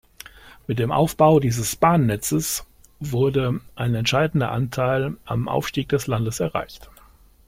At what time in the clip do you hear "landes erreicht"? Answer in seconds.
6.07-6.89